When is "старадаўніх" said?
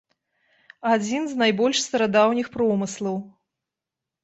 1.85-2.51